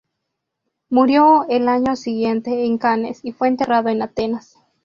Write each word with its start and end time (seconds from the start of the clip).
Murió 0.89 1.45
el 1.47 1.67
año 1.69 1.95
siguiente 1.95 2.65
en 2.65 2.79
Cannes, 2.79 3.19
y 3.23 3.33
fue 3.33 3.49
enterrado 3.49 3.89
en 3.89 4.01
Atenas. 4.01 4.57